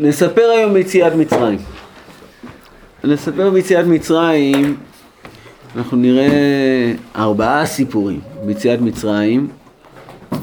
[0.00, 1.58] נספר היום ביציאת מצרים.
[3.04, 4.76] נספר ביציאת מצרים,
[5.76, 6.28] אנחנו נראה
[7.16, 9.48] ארבעה סיפורים ביציאת מצרים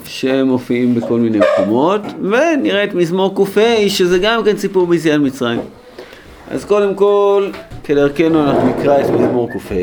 [0.06, 5.60] שמופיעים בכל מיני מקומות, ונראה את מזמור ק"ה שזה גם כן סיפור ביציאת מצרים.
[6.52, 7.50] אז קודם כל,
[7.84, 9.76] כדרכנו אנחנו נקרא את מזמור ק"ה,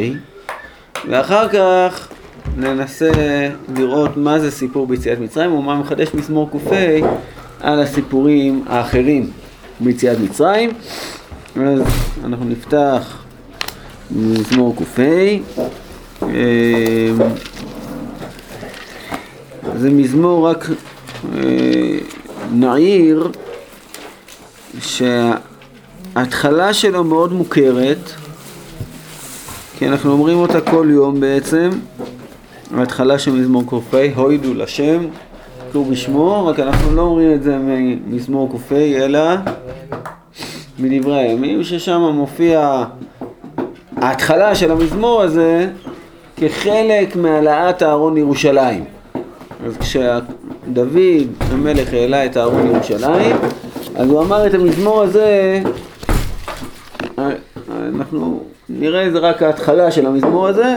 [1.09, 2.09] ואחר כך
[2.57, 3.11] ננסה
[3.77, 6.99] לראות מה זה סיפור ביציאת מצרים ומה מחדש מזמור ק"ה
[7.61, 9.31] על הסיפורים האחרים
[9.81, 10.71] ביציאת מצרים.
[11.57, 11.83] אז
[12.25, 13.25] אנחנו נפתח
[14.11, 15.03] מזמור ק"ה.
[16.23, 16.29] אמ,
[19.77, 20.69] זה מזמור רק
[21.35, 21.99] אה,
[22.53, 23.31] נעיר
[26.15, 28.11] שההתחלה שלו מאוד מוכרת
[29.79, 31.71] כי אנחנו אומרים אותה כל יום בעצם
[32.77, 35.07] ההתחלה של מזמור ק"ה, הוידו לשם,
[35.75, 39.21] קראו בשמו, רק אנחנו לא אומרים את זה ממזמור ק"ה, אלא
[40.79, 42.85] מדברי הימים, ששם מופיע
[43.97, 45.71] ההתחלה של המזמור הזה
[46.37, 48.85] כחלק מהעלאת אהרון לירושלים.
[49.67, 50.97] אז כשדוד
[51.41, 53.37] המלך העלה את אהרון לירושלים,
[53.97, 55.61] אז הוא אמר את המזמור הזה,
[57.69, 60.77] אנחנו נראה את זה רק ההתחלה של המזמור הזה,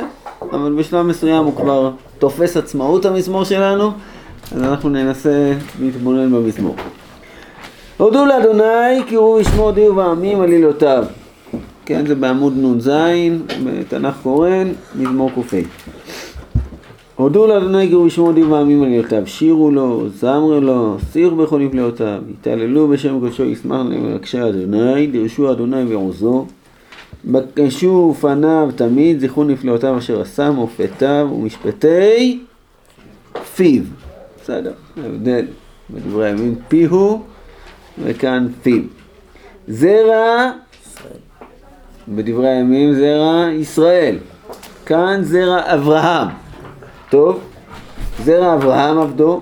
[0.51, 3.91] אבל בשלב מסוים הוא כבר תופס עצמאות המזמור שלנו,
[4.51, 6.75] אז אנחנו ננסה להתבונן במזמור.
[7.97, 11.05] הודו לאדוני כי הוא ישמו הודיעו בעמים עלילותיו.
[11.85, 12.91] כן, זה בעמוד נ"ז,
[13.65, 15.57] בתנ"ך קורן, מזמור ק"ה.
[17.15, 19.23] הודו לאדוני כי הוא ישמו הודיעו בעמים עלילותיו.
[19.25, 22.21] שירו לו, זמרו לו, שירו בכל נפלאותיו.
[22.31, 26.45] יתעללו בשם קודשו, ישמח למבקשי אדוני, דרשו אדוני ועוזו.
[27.25, 32.39] בקשו פניו תמיד, זכרו נפלאותיו אשר עשה, מופתיו ומשפטי
[33.55, 33.83] פיו.
[34.47, 34.71] בסדר,
[35.03, 35.45] ההבדל
[35.89, 37.23] בדברי הימים פיהו
[38.03, 38.81] וכאן פיו.
[39.67, 40.51] זרע,
[42.07, 44.15] בדברי הימים זרע ישראל.
[44.85, 46.27] כאן זרע אברהם.
[47.09, 47.39] טוב,
[48.23, 49.41] זרע אברהם עבדו,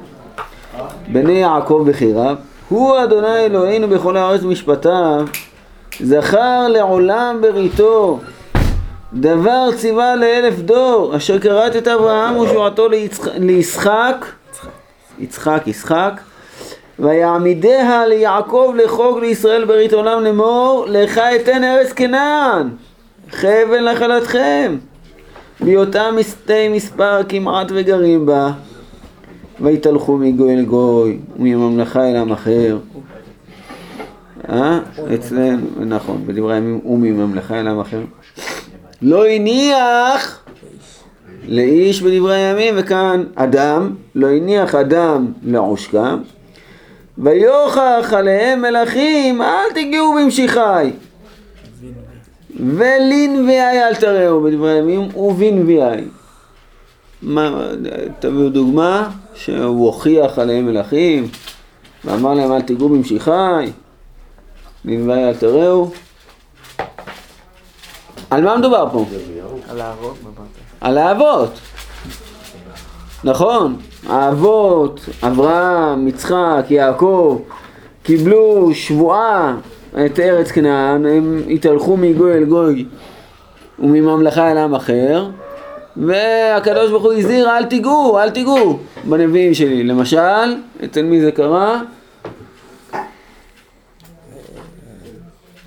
[1.12, 2.36] בני יעקב בחיריו.
[2.70, 5.26] הוא אדוני אלוהינו בכל הארץ משפטיו.
[6.00, 8.20] זכר לעולם בריתו,
[9.14, 12.88] דבר ציווה לאלף דור, אשר קראת את אברהם ושועתו
[13.40, 14.26] ליצחק,
[15.20, 16.22] יצחק, יצחק,
[17.00, 22.70] ויעמידיה ליעקב לחוק לישראל ברית עולם לאמור, לך אתן ארץ כנען,
[23.32, 24.76] חבל נחלתכם,
[25.60, 28.52] בהיותם מסתי מספר כמעט וגרים בה,
[29.62, 32.78] ויתהלכו מגוי אל גוי, ומממלכה אל עם אחר.
[34.50, 34.80] אה?
[35.16, 38.02] אצלנו, נכון, בדברי הימים ומממלכה אל עם אחר.
[39.02, 40.45] לא הניח
[41.48, 46.22] לאיש בדברי הימים, וכאן אדם, לא הניח אדם לעושקם,
[47.18, 50.92] ויוכח עליהם מלכים, אל תיגעו במשיחי.
[52.60, 56.04] ולנביאי אל תראו בדברי הימים ובנביאי.
[58.20, 61.28] תביאו דוגמה שהוא הוכיח עליהם מלכים
[62.06, 63.72] ואמר להם אל תיגעו במשיחי
[64.86, 65.92] ננבאי אל תראו.
[68.30, 69.06] על מה מדובר פה?
[69.70, 70.18] על האבות.
[70.82, 71.60] על האבות.
[73.24, 73.76] נכון,
[74.08, 77.42] האבות, אברהם, יצחק, יעקב,
[78.04, 79.56] קיבלו שבועה
[80.06, 82.86] את ארץ כנען, הם התהלכו מגוי אל גוי
[83.80, 85.30] ומממלכה אל עם אחר,
[85.98, 89.84] והקדוש ברוך הוא הזהיר אל תיגעו, אל תיגעו בנביאים שלי.
[89.84, 90.56] למשל,
[90.86, 91.82] אצל מי זה קרה?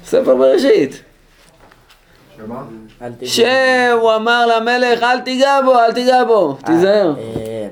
[0.04, 1.02] ספר בראשית.
[3.24, 7.14] שהוא אמר למלך אל תיגע בו, אל תיגע בו, תיזהר.
[7.18, 7.68] אה.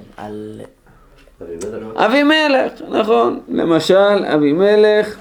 [1.97, 3.41] אבימלך, נכון.
[3.49, 5.17] למשל, אבימלך,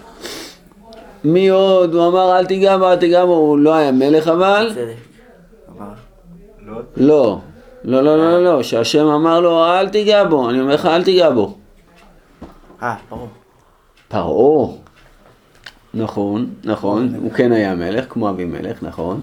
[1.23, 1.93] מי עוד?
[1.93, 4.71] הוא אמר אל תיגע בו, אל תיגע בו, הוא לא היה מלך אבל?
[5.69, 5.93] אמר.
[6.97, 7.39] לא.
[7.83, 11.29] לא, לא, לא, לא, שהשם אמר לו אל תיגע בו, אני אומר לך אל תיגע
[11.29, 11.57] בו.
[12.83, 13.27] אה, ברור.
[14.07, 14.67] פרעה,
[15.93, 19.21] נכון, נכון, הוא כן היה מלך, כמו אבימלך, נכון.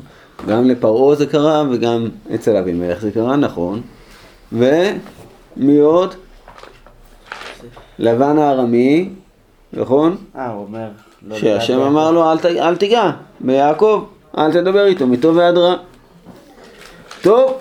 [0.48, 3.80] גם לפרעה זה קרה וגם אצל אבימלך זה קרה, נכון.
[4.52, 6.14] ומי עוד?
[7.98, 9.10] לבן הארמי,
[9.72, 10.16] נכון?
[10.36, 10.88] אה, הוא אומר...
[11.28, 13.10] לא שהשם לדעת אמר לו אל, ת, אל תיגע
[13.40, 14.04] ביעקב,
[14.38, 15.76] אל תדבר איתו, מטוב ועד רע.
[17.22, 17.58] טוב,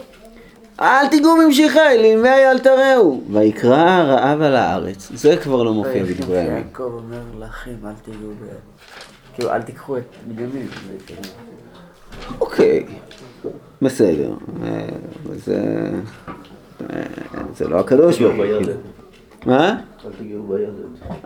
[0.82, 3.22] אל תיגעו במשיחי, לנבי אל תראו.
[3.32, 5.12] ויקרא הרעב על הארץ.
[5.14, 6.58] זה כבר לא מופיע בדברי הימים.
[6.58, 8.46] יעקב אומר לכם, אל תהיו ב...
[9.36, 10.68] כאילו, אל תיקחו את בנימין.
[12.62, 12.86] אוקיי,
[13.82, 14.34] בסדר.
[15.36, 15.90] זה...
[17.56, 18.74] זה לא הקדוש ברוך הוא.
[19.46, 19.76] מה?
[20.06, 20.74] אל תיגעו בילד.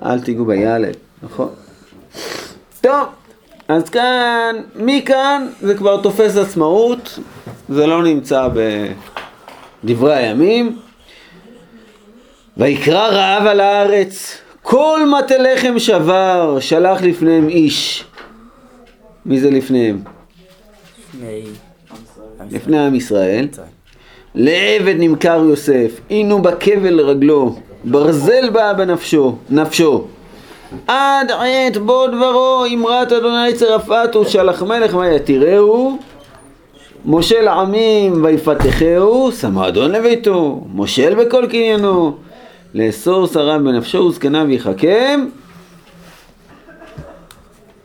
[0.06, 1.50] אל תיגעו בילד, נכון.
[2.82, 3.08] טוב,
[3.68, 7.20] אז כאן, מכאן זה כבר תופס עצמאות,
[7.70, 8.48] זה לא נמצא
[9.84, 10.80] בדברי הימים.
[12.58, 18.06] ויקרא רעב על הארץ, כל מטה לחם שבר, שלח לפניהם איש.
[19.26, 20.15] מי זה לפניהם?
[22.52, 22.80] לפני...
[22.86, 23.48] עם ישראל.
[24.36, 30.08] לעבד נמכר יוסף, אינו בכבל לרגלו, ברזל בא בנפשו, נפשו.
[30.88, 35.98] עד עת בו דברו, אמרת אדוני צרפתו, שלח מלך מה יתירהו,
[37.06, 42.18] מושל עמים ויפתחהו, שמו אדון לביתו, מושל בכל קניינו,
[42.74, 45.26] לאסור שריו בנפשו וזקניו יחכם.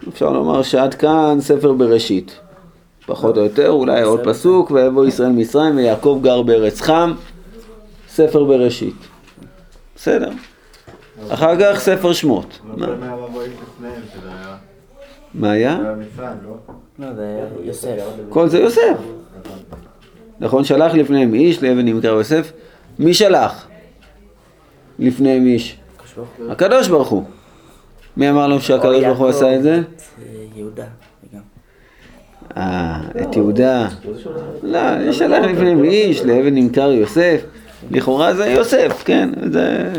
[0.09, 2.41] אפשר לומר שעד כאן ספר בראשית.
[3.11, 7.13] פחות או יותר, אולי עוד פסוק, ויבוא ישראל מצרים ויעקב גר בארץ חם,
[8.09, 8.95] ספר בראשית.
[9.97, 10.31] בסדר.
[11.29, 12.59] אחר כך ספר שמות.
[12.65, 12.97] מה- היה...
[15.35, 15.79] מה היה?
[16.99, 17.07] לא?
[17.17, 18.25] לא.
[18.29, 18.97] כל זה יוסף.
[20.41, 22.53] נכון, שלח לפניהם איש לאבן נמכר יוסף.
[22.99, 23.69] מי שלח?
[24.99, 25.77] לפניהם איש.
[26.51, 27.25] הקדוש ברוך הוא.
[28.17, 29.75] מי אמר לנו שהקדוש ברוך הוא עשה את זה?
[29.75, 29.83] אה,
[30.55, 30.85] יהודה.
[32.57, 33.89] אה, את יהודה.
[34.63, 37.41] לא, שלח לפניהם איש, לאבן נמכר יוסף.
[37.91, 39.93] לכאורה זה יוסף, כן, זה...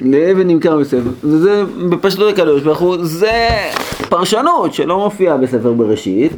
[0.00, 0.98] לאבן נמכר יוסף.
[1.24, 3.48] וזה בפשטות הקדוש ברוך הוא, זה
[4.08, 6.32] פרשנות שלא מופיעה בספר בראשית.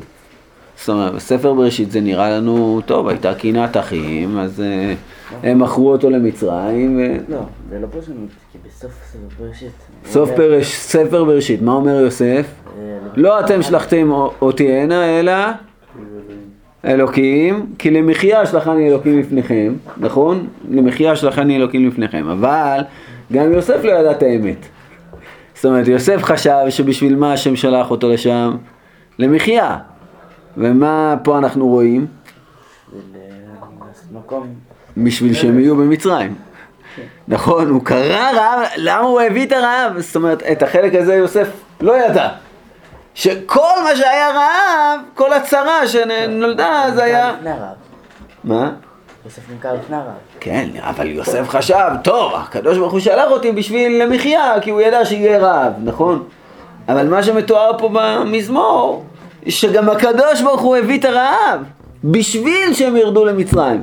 [0.76, 4.94] זאת אומרת, בספר בראשית זה נראה לנו, טוב, הייתה קנאת אחים, אז אה,
[5.42, 7.32] הם מכרו אותו למצרים, ו...
[7.32, 7.38] לא,
[7.70, 9.87] זה לא פרשנות, כי בסוף ספר בראשית.
[10.04, 12.46] סוף פרש, ספר בראשית, מה אומר יוסף?
[12.78, 14.10] אה, לא אתם שלחתם
[14.42, 15.32] אותי הנה, אלא
[16.84, 20.46] אלוקים, כי למחיה שלחני אלוקים לפניכם, נכון?
[20.70, 22.80] למחיה שלחני אלוקים לפניכם, אבל
[23.32, 24.66] גם יוסף לא ידע את האמת.
[25.54, 28.56] זאת אומרת, יוסף חשב שבשביל מה השם שלח אותו לשם?
[29.18, 29.76] למחיה.
[30.56, 32.06] ומה פה אנחנו רואים?
[34.96, 36.34] בשביל שהם יהיו במצרים.
[37.28, 39.98] נכון, הוא קרא רעב, למה הוא הביא את הרעב?
[39.98, 41.48] זאת אומרת, את החלק הזה יוסף
[41.80, 42.28] לא ידע.
[43.14, 47.34] שכל מה שהיה רעב, כל הצרה שנולדה, זה היה...
[48.44, 48.70] מה?
[49.24, 50.06] יוסף נמכר לפני הרב.
[50.40, 55.04] כן, אבל יוסף חשב, טוב, הקדוש ברוך הוא שלח אותי בשביל למחיה, כי הוא ידע
[55.04, 56.24] שיהיה רעב, נכון?
[56.88, 59.04] אבל מה שמתואר פה במזמור,
[59.48, 61.60] שגם הקדוש ברוך הוא הביא את הרעב,
[62.04, 63.82] בשביל שהם ירדו למצרים.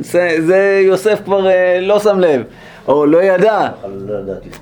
[0.00, 2.42] זה, זה יוסף כבר אה, לא שם לב,
[2.88, 3.68] או לא ידע,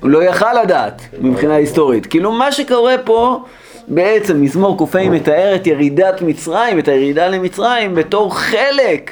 [0.01, 2.05] הוא לא יכל לדעת מבחינה היסטורית.
[2.05, 3.43] כאילו מה שקורה פה,
[3.87, 9.11] בעצם מזמור ק"ה מתאר את ירידת מצרים, את הירידה למצרים, בתור חלק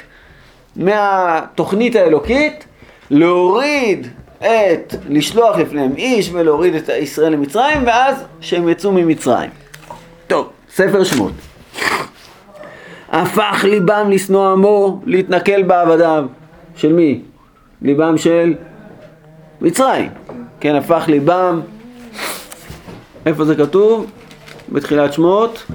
[0.76, 2.66] מהתוכנית האלוקית
[3.12, 4.08] להוריד
[4.40, 9.50] את, לשלוח לפניהם איש ולהוריד את ישראל למצרים ואז שהם יצאו ממצרים.
[10.28, 11.32] טוב, ספר שמות.
[13.12, 16.26] הפך ליבם לשנוא עמו, להתנכל בעבדיו.
[16.76, 17.22] של מי?
[17.82, 18.54] ליבם של
[19.62, 20.10] מצרים.
[20.60, 21.62] כן, הפך ליבם.
[23.26, 24.12] איפה זה כתוב?
[24.70, 25.66] בתחילת שמות?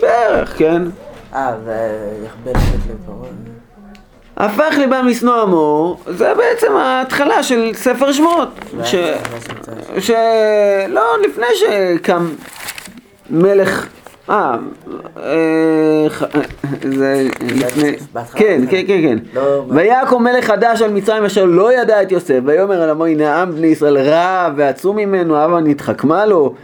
[0.00, 0.82] בערך, כן.
[1.34, 2.60] אה, ויחבל.
[4.36, 8.48] הפך ליבם לשנוא עמו, זה בעצם ההתחלה של ספר שמות.
[8.84, 8.94] ש...
[9.98, 10.10] ש...
[10.88, 12.28] לא, לפני שקם
[13.30, 13.86] מלך...
[14.30, 14.56] אה,
[15.16, 16.06] אה,
[16.92, 17.92] זה לפני...
[18.34, 19.18] כן, כן, כן, כן.
[19.34, 23.42] לא- ויקום מלך חדש על מצרים אשר לא ידע את יוסף, ויאמר אל עמו הנה
[23.42, 26.54] עם בני ישראל רע ועצום ממנו, הבה נתחכמה לו.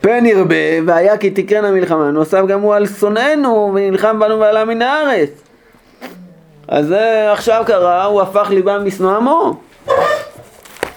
[0.00, 0.54] פן ירבה,
[0.86, 5.30] והיה כי תקרנה מלחמה, נוסף גם הוא על שונאינו, ונלחם בנו ועלה מן הארץ.
[6.68, 9.56] אז זה עכשיו קרה, הוא הפך ליבם לשנוא עמו.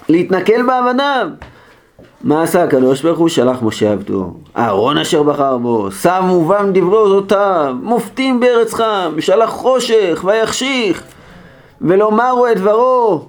[0.10, 1.28] להתנכל בעבדיו.
[2.24, 3.30] מה עשה הקדוש ברוך הוא?
[3.30, 4.34] שלח משה עבדו.
[4.58, 11.04] אהרון אשר בחר בו, שם ובם דברי אודותיו, מופתים בארץ חם, שלח חושך ויחשיך,
[11.82, 13.26] ולומרו את דברו.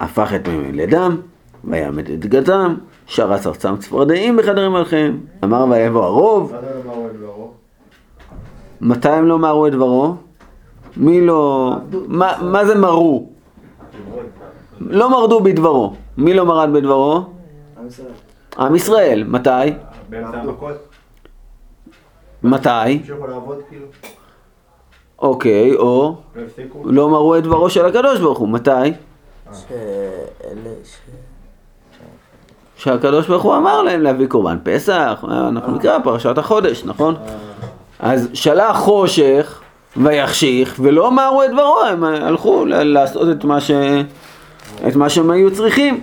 [0.00, 1.16] הפך את מימי לדם,
[1.64, 2.74] ויעמד את דגתם,
[3.06, 5.16] שרץ ארצם צפרדעים בחדרי מלכם.
[5.44, 6.52] אמר ויבוא הרוב?
[8.80, 10.14] מתי הם לא מרו את דברו?
[10.96, 11.72] מי לא...
[12.40, 13.30] מה זה מרו?
[14.80, 15.94] לא מרדו בדברו.
[16.16, 17.24] מי לא מרד בדברו?
[18.58, 19.24] עם ישראל.
[19.24, 19.50] מתי?
[20.08, 20.76] באמצע המכות?
[22.42, 23.02] מתי?
[23.28, 23.86] לעבוד כאילו?
[25.18, 26.14] אוקיי, או
[26.84, 28.48] לא מרו את דברו של הקדוש ברוך הוא.
[28.48, 28.70] מתי?
[29.52, 29.62] ש...
[32.76, 37.14] שהקדוש ברוך הוא אמר להם להביא קורבן פסח, אנחנו נקרא פרשת החודש, נכון?
[37.98, 39.60] אז שלח חושך
[39.96, 43.70] ויחשיך ולא מרו את דברו, הם הלכו לעשות את מה, ש...
[44.88, 46.00] את מה שהם היו צריכים.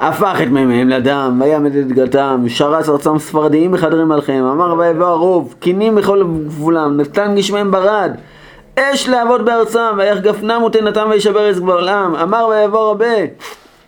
[0.00, 5.54] הפך את מימיהם לדם, וימד את גתם, שרץ ארצם ספרדיים בחדרי מלכיהם, אמר ויבוא הרוב,
[5.58, 8.12] קינים בכל גבולם, נתן גשמיהם ברד,
[8.78, 13.14] אש להבות בארצם, ויח גפנם ותנתם וישבר עץ גבולם, אמר ויבוא רבה,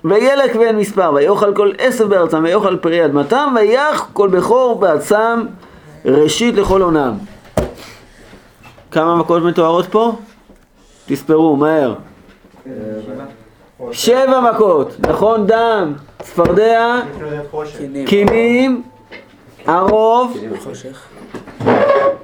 [0.05, 5.43] וילק ואין מספר, ויאכל כל עשב בארצם, ויאכל פרי אדמתם, ויח כל בכור בארצם,
[6.05, 7.15] ראשית לכל עונם.
[8.91, 10.17] כמה מכות מתוארות פה?
[11.07, 11.95] תספרו, מהר.
[13.93, 15.93] שבע מכות, נכון דם,
[16.23, 17.01] צפרדע.
[18.07, 18.83] קינים.
[19.67, 20.37] ערוב,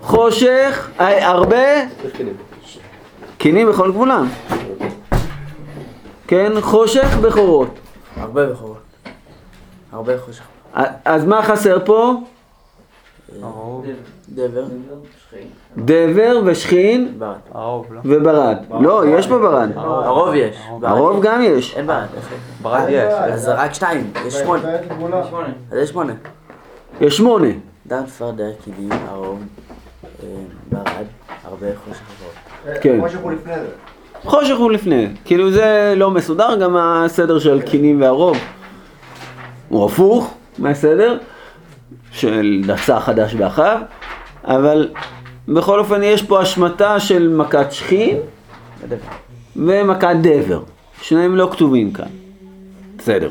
[0.01, 0.91] חושך.
[1.01, 1.57] אה, הרבה,
[3.39, 4.29] קינים בכל גבולם.
[6.27, 7.69] כן, חושך בכורות.
[8.17, 8.79] הרבה בכורות.
[9.93, 10.43] ארבה חושך.
[11.05, 12.15] אז מה חסר פה?
[14.29, 14.65] דבר.
[15.77, 17.37] דבר ושחין ברד.
[17.55, 17.83] לא?
[18.05, 18.57] וברד.
[18.81, 19.71] לא, יש פה ברד.
[19.77, 20.57] ערוב יש.
[20.81, 21.23] ברד ערוב.
[21.23, 21.77] גם יש.
[21.77, 22.07] אין ברד.
[22.63, 23.13] ברד יש.
[23.13, 24.13] אז זה רק שתיים.
[24.27, 24.63] יש שמונה.
[25.71, 26.13] אז יש שמונה.
[27.01, 27.49] יש שמונה.
[27.87, 29.43] דם צפרדע, כינים, ערוב,
[30.71, 30.85] ברד,
[31.45, 32.35] ארבה חושך בכורות.
[32.67, 33.01] אה, כן.
[33.01, 33.69] חושך הוא לפני זה.
[34.25, 35.09] חושך הוא לפני.
[35.25, 38.37] כאילו זה לא מסודר, גם הסדר של כינים וערוב
[39.69, 41.19] הוא הפוך מהסדר
[42.13, 43.81] של דסה חדש באחיו,
[44.45, 44.89] אבל
[45.49, 48.17] בכל אופן יש פה השמטה של מכת שכין
[49.57, 50.63] ומכת דבר.
[51.03, 52.07] שניהם לא כתובים כאן.
[52.99, 53.31] בסדר.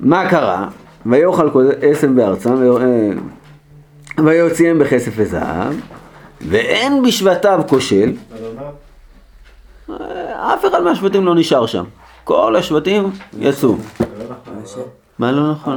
[0.00, 0.68] מה קרה?
[1.06, 3.10] ויאכל כל עשם בארצם אה,
[4.24, 5.74] ויוציאם בכסף וזהב
[6.40, 8.12] ואין בשבטיו כושל
[9.88, 11.84] אומר, אף אחד מהשבטים לא נשאר שם.
[12.24, 13.76] כל השבטים יצאו.
[15.18, 15.76] מה לא נכון?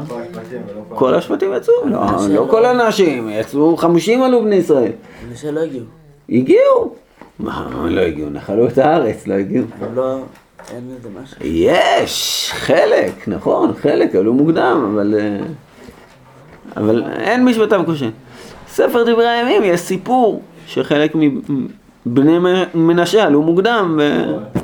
[0.89, 1.74] כל השבטים יצאו.
[1.86, 2.48] לא, מנשה לא.
[2.50, 4.92] כל הנשים, יצאו חמושים עלו בני ישראל.
[5.30, 5.86] מנשה לא הגיעו.
[6.30, 6.96] הגיעו.
[7.39, 9.65] מה, לא הגיעו, נחלו את הארץ, לא הגיעו.
[9.82, 10.18] הם לא...
[10.72, 11.38] אין איזה משהו.
[11.42, 15.15] יש, חלק, נכון, חלק עלו מוקדם, אבל...
[15.20, 15.46] אה,
[16.77, 18.12] אבל אין משבטיו כושל.
[18.68, 21.15] ספר דברי הימים יש סיפור שחלק
[22.06, 22.38] מבני
[22.74, 24.00] מנשה עלו מוקדם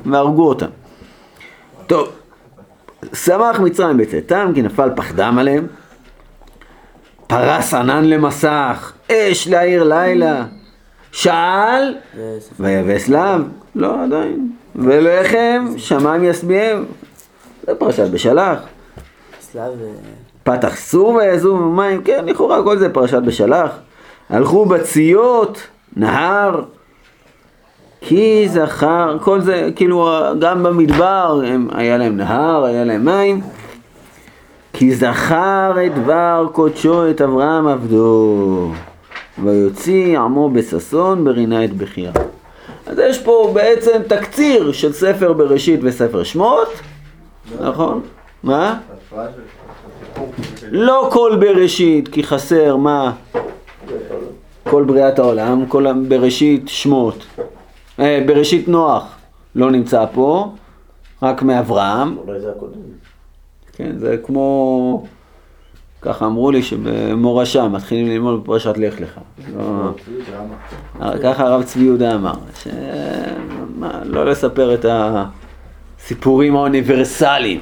[0.05, 0.67] והרגו אותם.
[1.87, 2.09] טוב,
[3.13, 5.67] שמח מצרים בצאתם כי נפל פחדם עליהם,
[7.27, 10.45] פרס ענן למסך, אש להעיר לילה,
[11.11, 11.95] שאל.
[12.59, 13.41] ויבש להב,
[13.75, 15.65] לא עדיין, ולחם?
[15.77, 16.85] שמיים ישביעם,
[17.67, 18.59] זה פרשת בשלח,
[19.55, 19.59] ו...
[20.43, 23.71] פתח סור ויעזוב מים, כן לכאורה כל זה פרשת בשלח,
[24.29, 25.61] הלכו בציות,
[25.95, 26.61] נהר,
[28.01, 33.41] כי זכר, כל זה כאילו גם במדבר הם, היה להם נהר, היה להם מים,
[34.73, 38.71] כי זכר את דבר קודשו את אברהם עבדו,
[39.43, 42.11] ויוציא עמו בששון ברינה את בחייה.
[42.85, 46.69] אז יש פה בעצם תקציר של ספר בראשית וספר שמות,
[47.61, 48.01] נכון?
[48.43, 48.77] מה?
[50.71, 53.11] לא כל בראשית, כי חסר מה?
[54.63, 57.25] כל בריאת העולם, כל בראשית שמות.
[57.99, 59.17] אה, בראשית נוח
[59.55, 60.51] לא נמצא פה,
[61.21, 62.17] רק מאברהם.
[62.27, 62.79] אולי זה הקודם.
[63.73, 65.03] כן, זה כמו...
[66.01, 69.19] ככה אמרו לי שבמורשה מתחילים ללמוד בפרשת לך לך.
[69.57, 69.91] לא...
[71.23, 72.33] ככה הרב צבי יהודה אמר,
[74.03, 77.61] לא לספר את הסיפורים האוניברסליים,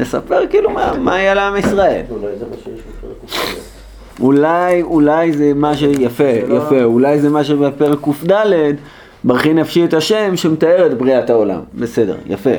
[0.00, 2.02] נספר כאילו מה, מה היה לעם ישראל.
[2.10, 3.74] אולי זה מה שיש בפרק ק"ד.
[4.20, 8.74] אולי, אולי זה מה שיפה, יפה, אולי זה מה שבפרק קד,
[9.24, 11.60] ברכי נפשי את השם, שמתאר את בריאת העולם.
[11.74, 12.50] בסדר, יפה.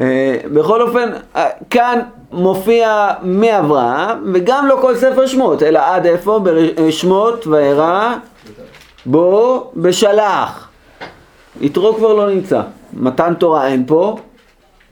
[0.00, 2.00] אה, בכל אופן, אה, כאן
[2.32, 6.40] מופיע מאברהם, וגם לא כל ספר שמות, אלא עד איפה?
[6.42, 8.14] בשמות וארא
[9.06, 10.68] בו בשלח.
[11.60, 12.62] יתרו כבר לא נמצא.
[12.92, 14.16] מתן תורה אין פה,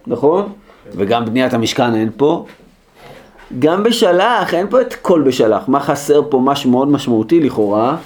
[0.06, 0.52] נכון?
[0.92, 2.44] וגם בניית המשכן אין פה.
[3.58, 5.68] גם בשלח, אין פה את כל בשלח.
[5.68, 6.40] מה חסר פה?
[6.44, 7.96] משהו מאוד משמעותי לכאורה.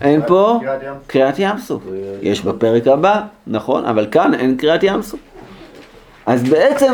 [0.00, 0.60] אין פה
[1.06, 1.82] קריעת ים סוף.
[2.22, 5.20] יש בפרק הבא, נכון, אבל כאן אין קריעת ים סוף.
[6.26, 6.92] אז בעצם,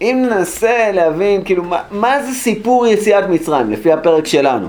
[0.00, 4.68] אם ננסה להבין, כאילו, מה, מה זה סיפור יציאת מצרים, לפי הפרק שלנו?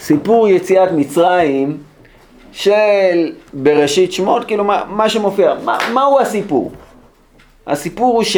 [0.00, 1.78] סיפור יציאת מצרים
[2.52, 6.72] של בראשית שמות, כאילו, מה, מה שמופיע, מה, מהו הסיפור?
[7.66, 8.36] הסיפור הוא ש...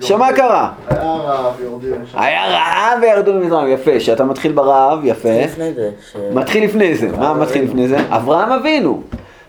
[0.00, 0.70] שמה קרה?
[2.14, 5.40] היה רעב, וירדו ממצרים, יפה, שאתה מתחיל ברעב, יפה.
[5.44, 6.16] לפני זה, ש...
[6.32, 7.96] מתחיל לפני זה, מה מתחיל לפני זה?
[8.08, 9.02] אברהם אבינו.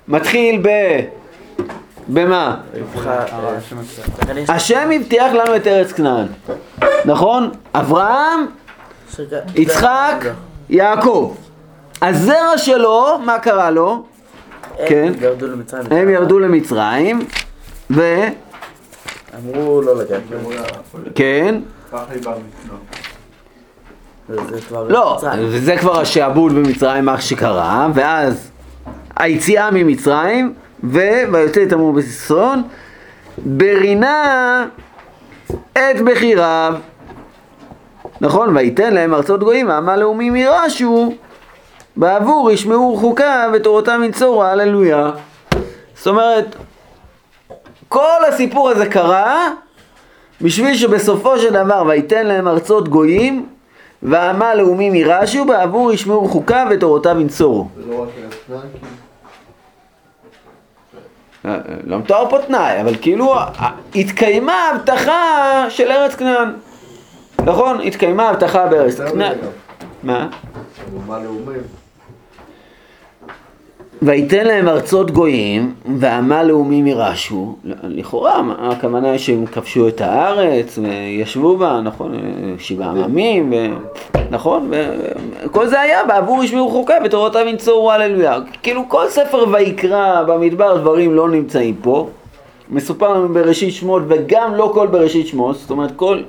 [0.07, 0.69] מתחיל ב...
[2.07, 2.57] במה?
[4.49, 6.25] השם הבטיח לנו את ארץ כנען,
[7.05, 7.51] נכון?
[7.73, 8.45] אברהם,
[9.55, 10.25] יצחק,
[10.69, 11.35] יעקב.
[12.01, 14.03] הזרע שלו, מה קרה לו?
[14.87, 15.11] כן.
[15.15, 15.91] הם ירדו למצרים.
[15.91, 17.19] הם ירדו למצרים,
[17.91, 18.01] ו...
[19.39, 20.21] אמרו לא לגעת.
[21.15, 21.61] כן?
[21.91, 22.77] מצנוע.
[24.49, 24.87] זה כבר...
[24.87, 25.47] לא, מצרים.
[25.47, 28.51] וזה כבר השעבוד במצרים, מה שקרה, ואז
[29.15, 30.53] היציאה ממצרים,
[30.83, 32.63] ויוצא את עמו בסיסרון,
[33.37, 34.65] ברינה
[35.73, 36.73] את בחיריו.
[38.21, 41.13] נכון, ויתן להם ארצות גויים, ועמה לאומים יירשו,
[41.97, 45.11] בעבור ישמעו חוקיו ותורתם ינצורו, הללויה.
[45.95, 46.55] זאת אומרת,
[47.89, 49.51] כל הסיפור הזה קרה
[50.41, 53.45] בשביל שבסופו של דבר ויתן להם ארצות גויים
[54.03, 57.67] ועמה לאומים יירשו בעבור ישמעו חוקיו ותורותיו ינצורו.
[57.89, 58.05] לא
[61.45, 63.35] אה, אה, לא מתואר פה תנאי, אבל כאילו
[63.95, 66.53] התקיימה הבטחה של ארץ כנען.
[67.45, 67.81] נכון?
[67.81, 69.37] התקיימה הבטחה בארץ כנען.
[69.37, 69.47] גם.
[70.03, 70.29] מה?
[74.01, 77.55] ויתן להם ארצות גויים, ועמה לאומים יירשו.
[77.83, 82.13] לכאורה, הכוונה היא שהם כבשו את הארץ, וישבו בה, נכון?
[82.59, 83.55] שבעה עממים, ו...
[84.31, 84.71] נכון?
[85.45, 88.37] וכל זה היה בעבור ישמעו חוקיו ותורותיו ינצורו הללויה.
[88.63, 92.09] כאילו כל ספר ויקרא במדבר דברים לא נמצאים פה.
[92.69, 96.21] מסופר לנו בראשית שמות, וגם לא כל בראשית שמות, זאת אומרת כל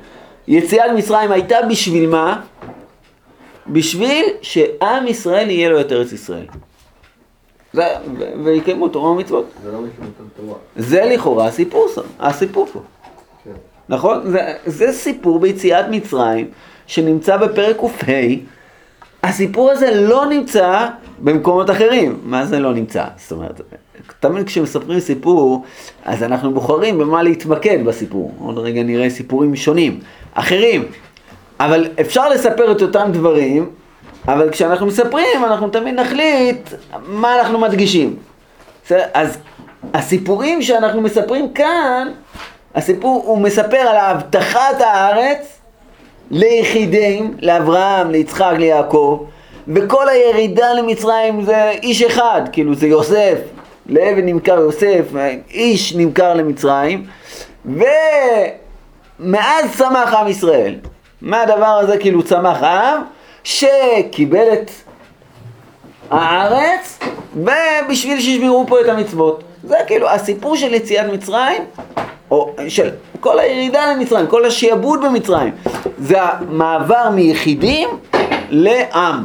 [0.49, 2.41] יציאת מצרים הייתה בשביל מה?
[3.67, 6.47] בשביל שעם ישראל יהיה לו את ארץ ישראל.
[8.45, 9.45] ויקיימו תורה ומצוות.
[9.65, 9.79] זה לא
[10.37, 10.59] תורה.
[10.77, 12.81] זה לכאורה הסיפור, ס- הסיפור פה.
[13.45, 13.51] כן.
[13.89, 14.31] נכון?
[14.31, 16.49] זה, זה סיפור ביציאת מצרים
[16.87, 18.13] שנמצא בפרק ק"ה.
[19.23, 22.19] הסיפור הזה לא נמצא במקומות אחרים.
[22.25, 23.05] מה זה לא נמצא?
[23.17, 23.61] זאת אומרת,
[24.21, 25.65] תמיד כשמספרים סיפור,
[26.05, 28.35] אז אנחנו בוחרים במה להתמקד בסיפור.
[28.39, 30.01] עוד רגע נראה סיפורים שונים,
[30.35, 30.85] אחרים.
[31.61, 33.71] אבל אפשר לספר את אותם דברים,
[34.33, 36.69] אבל כשאנחנו מספרים, אנחנו תמיד נחליט
[37.07, 38.17] מה אנחנו מדגישים.
[39.15, 39.39] אז
[39.95, 42.09] הסיפורים שאנחנו מספרים כאן,
[42.75, 45.59] הסיפור, הוא מספר על הבטחת הארץ
[46.31, 49.25] ליחידים, לאברהם, ליצחק, ליעקב,
[49.69, 53.39] וכל הירידה למצרים זה איש אחד, כאילו זה יוסף,
[53.87, 55.05] לעבד נמכר יוסף,
[55.51, 57.07] איש נמכר למצרים,
[57.67, 60.75] ומאז צמח עם ישראל.
[61.23, 63.03] מהדבר הזה כאילו צמח עם
[63.45, 64.71] שקיבל את
[66.11, 66.99] הארץ,
[67.37, 69.43] ובשביל שישמרו פה את המצוות.
[69.65, 71.63] זה כאילו הסיפור של יציאת מצרים,
[72.31, 75.53] או של כל הירידה למצרים, כל השעבוד במצרים,
[75.99, 77.89] זה המעבר מיחידים
[78.51, 79.25] לעם.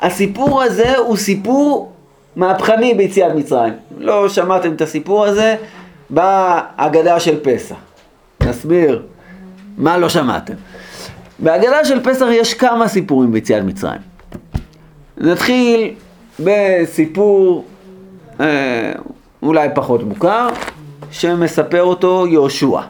[0.00, 1.92] הסיפור הזה הוא סיפור
[2.36, 3.72] מהפכני ביציאת מצרים.
[3.98, 5.56] לא שמעתם את הסיפור הזה
[6.10, 7.74] בהגדה של פסח.
[8.40, 9.02] נסביר
[9.78, 10.54] מה לא שמעתם.
[11.44, 14.00] בהגדה של פסח יש כמה סיפורים ביציאת מצרים.
[15.18, 15.90] נתחיל
[16.40, 17.64] בסיפור
[18.40, 18.92] אה,
[19.42, 20.48] אולי פחות מוכר,
[21.10, 22.80] שמספר אותו יהושע.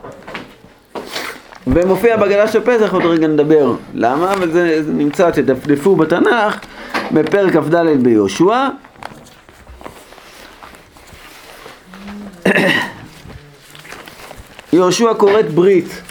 [1.66, 6.58] ומופיע בהגדה של פסח, עוד רגע נדבר למה, אבל זה, נמצא, תדפדפו בתנ"ך,
[7.12, 8.68] בפרק כ"ד ביהושע.
[14.72, 16.02] יהושע כורת ברית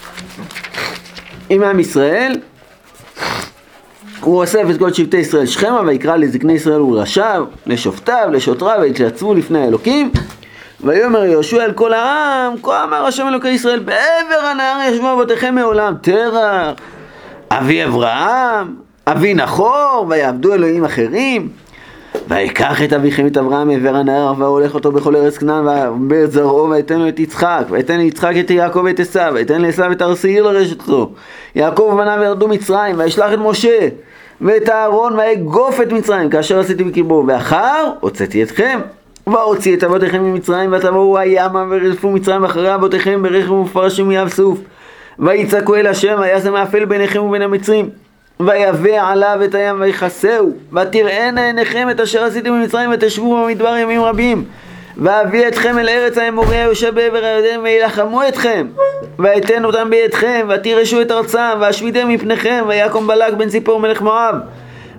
[1.50, 2.40] עם עם ישראל,
[4.22, 9.60] הוא אוסף את כל שבטי ישראל שכמה ויקרא לזקני ישראל ולראשיו, לשופטיו, לשוטריו, ויתייצבו לפני
[9.60, 10.12] האלוקים.
[10.82, 15.94] ויאמר יהושע אל כל העם, כה אמר השם אלוקי ישראל, בעבר הנהר ישבו אבותיכם מעולם,
[16.02, 16.76] תרח,
[17.52, 18.76] אבי אברהם,
[19.08, 21.50] אבי נחור, ויעבדו אלוהים אחרים.
[22.28, 25.66] ויקח את אביכם את אברהם מעבר הנהר, והולך אותו בכל ארץ כנען,
[26.10, 30.02] ואת זרעו, ויתן לו את יצחק, ויתן ליצחק את יעקב ואת עשיו, ויתן לעשיו את
[30.02, 31.12] הר שעיר לרשת אותו.
[31.56, 33.88] יעקב ובניו ירדו מצרים, וישלח את משה,
[34.42, 38.80] ואת אהרון, ויגוף את מצרים, כאשר עשיתי בקרבו, ואחר הוצאתי אתכם.
[39.28, 44.60] והוציא את אבותיכם ממצרים, ותבואו הימה, ורדפו מצרים אחרי אבותיכם ברכב ומפרשים מיב סוף.
[45.20, 48.03] ויצעקו אל השם, וישם מאפל ביניכם ובין המצרים.
[48.48, 54.44] ויבא עליו את הים ויכסהו, ותראינה עיניכם את אשר עשיתם במצרים, ותשבו במדבר ימים רבים.
[54.98, 58.68] ואביא אתכם אל ארץ האמורי היושב בעבר הירדן, וילחמו אתכם,
[59.20, 64.36] ואתן אותם בידכם, ותירשו את ארצם, ואשמידם מפניכם, ויקום בלק בן ציפור מלך מואב.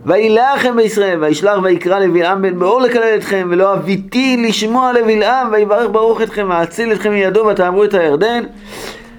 [0.07, 6.23] וילחם בישראל, וישלח ויקרא לבלעם בן באור לקלל אתכם, ולא אביתי לשמוע לבלעם, ויברך ברוך
[6.23, 8.45] אתכם, ואציל אתכם מידו, ותעברו את הירדן.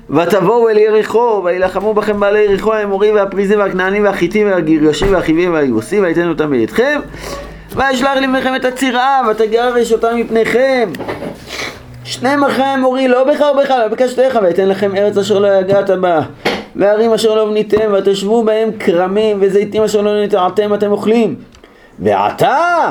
[0.09, 6.29] ותבואו אל יריחו, וילחמו בכם בעלי יריחו האמורי והפריזי והכנעני והחיטי והגירשי והחיבי והיבוסי, ויתן
[6.29, 6.99] אותם בידכם.
[7.75, 10.89] וישלח לבניכם את הצירה, ותגרש אותם מפניכם.
[12.03, 16.21] שני מחי האמורי, לא בך ובך, לא בקשתך, ויתן לכם ארץ אשר לא יגעת בה.
[16.75, 21.35] וערים אשר לא בניתם, ותשבו בהם כרמים, וזיתים אשר לא נטעתם אתם אוכלים.
[21.99, 22.87] ועתה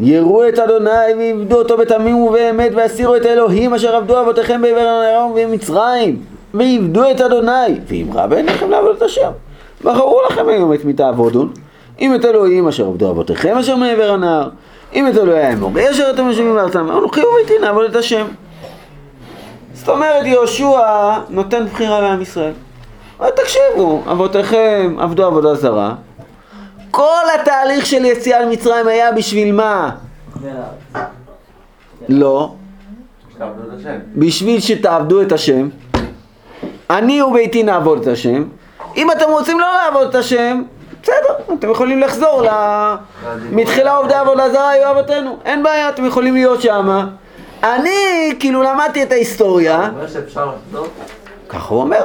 [0.00, 5.26] יראו את אדוני ויעבדו אותו בתמים ובאמת ויסירו את האלוהים אשר עבדו אבותיכם בעבר הנהר
[5.30, 9.30] ובמצרים ויעבדו את אדוני ואם רע בעיניכם לעבוד את השם.
[9.84, 11.52] בחרו לכם היום את מי תעבודון
[12.00, 14.48] אם את אלוהים אשר עבדו אבותיכם אשר מעבר הנהר.
[14.94, 18.26] אם את אלוהי האמורי אשר אתם יושבים בארצם אנוכי וביתי נעבוד את השם.
[19.74, 20.80] זאת אומרת יהושע
[21.28, 22.52] נותן בחירה לעם ישראל.
[23.20, 25.94] אבל תקשיבו אבותיכם עבדו עבודה זרה.
[26.90, 29.90] כל התהליך של יציאה למצרים היה בשביל מה?
[32.08, 32.54] לא.
[34.16, 35.68] בשביל שתעבדו את השם.
[36.90, 38.44] אני וביתי נעבוד את השם.
[38.96, 40.62] אם אתם רוצים לא לעבוד את השם,
[41.02, 41.14] בסדר,
[41.58, 42.48] אתם יכולים לחזור ל...
[43.52, 47.06] מתחילה עובדי עבודה זרה היו אבותינו, אין בעיה, אתם יכולים להיות שמה.
[47.62, 47.90] אני
[48.40, 50.86] כאילו למדתי את ההיסטוריה, אומר שאפשר לחזור?
[51.48, 52.04] ככה הוא אומר.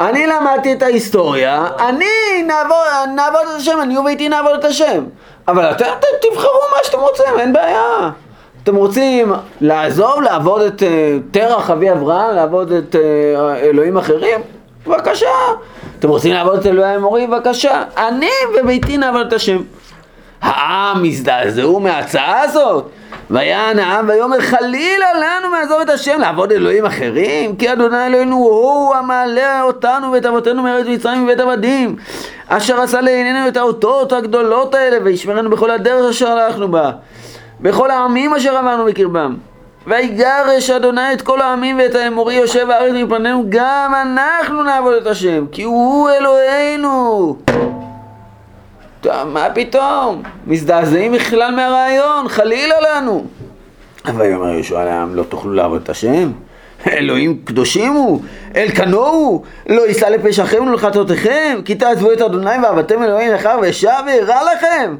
[0.00, 2.06] אני למדתי את ההיסטוריה, אני
[2.46, 2.76] נעבוד,
[3.16, 5.04] נעבוד את השם, אני וביתי נעבוד את השם.
[5.48, 8.10] אבל אתם ת- תבחרו מה שאתם רוצים, אין בעיה.
[8.66, 14.40] אתם רוצים לעזוב, לעבוד את אה, תרח אבי אברהם, לעבוד את אה, אלוהים אחרים?
[14.86, 15.26] בבקשה.
[15.98, 17.30] אתם רוצים לעבוד את אלוהי האמורים?
[17.30, 17.82] בבקשה.
[17.96, 19.58] אני וביתי נעבוד את השם.
[20.42, 22.84] העם הזדעזעו מההצעה הזאת.
[23.30, 28.94] ויען העם ויאמר חלילה לנו מעזוב את השם לעבוד אלוהים אחרים כי אדוני אלוהינו הוא
[28.94, 31.96] המעלה אותנו ואת אבותינו מארץ מצרים מבית עבדים
[32.48, 36.90] אשר עשה לעינינו את האותות הגדולות האלה וישמרנו בכל הדרך אשר הלכנו בה
[37.60, 39.36] בכל העמים אשר עברנו בקרבם
[39.86, 45.44] ויגרש אדוני את כל העמים ואת האמורי יושב הארץ מפנינו גם אנחנו נעבוד את השם
[45.52, 47.36] כי הוא אלוהינו
[49.24, 50.22] מה פתאום?
[50.46, 53.24] מזדעזעים בכלל מהרעיון, חלילה לנו.
[54.16, 56.32] ויאמר יהושע לעם, לא תוכלו לעבוד את השם?
[56.88, 58.20] אלוהים קדושים הוא,
[58.56, 64.40] אל כנוהו, לא יישא לפשעכם ולחטאותיכם, כי תעזבו את אדוני ועבדתם אלוהים אחר ושב והרע
[64.54, 64.96] לכם,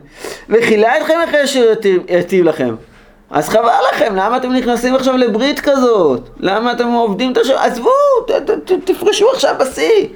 [0.49, 1.73] וכילה אתכם אחרי אשר
[2.09, 2.75] יטיב לכם.
[3.31, 6.29] אז חבל לכם, למה אתם נכנסים עכשיו לברית כזאת?
[6.41, 7.55] למה אתם עובדים את השם?
[7.59, 7.91] עזבו,
[8.27, 10.07] ת, ת, ת, תפרשו עכשיו בשיא.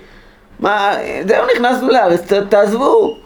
[0.61, 0.95] מה,
[1.29, 3.17] זהו, נכנסנו לארץ, ת, תעזבו.